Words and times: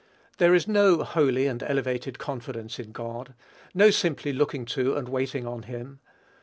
There 0.39 0.55
is 0.55 0.67
no 0.67 1.03
holy 1.03 1.45
and 1.45 1.61
elevated 1.61 2.17
confidence 2.17 2.79
in 2.79 2.91
God, 2.91 3.35
no 3.75 3.91
simply 3.91 4.33
looking 4.33 4.65
to 4.73 4.95
and 4.95 5.07
waiting 5.07 5.45
on 5.45 5.61
him. 5.61 5.99